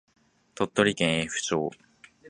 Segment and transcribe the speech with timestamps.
[0.55, 1.69] 鳥取県江府町